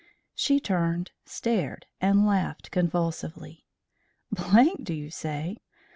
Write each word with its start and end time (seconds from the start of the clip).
She 0.33 0.59
turned, 0.59 1.11
stared, 1.25 1.85
and 2.01 2.25
laughed 2.25 2.71
convulsively. 2.71 3.65
"Blank, 4.31 4.83
do 4.83 4.95
you 4.95 5.11
say? 5.11 5.57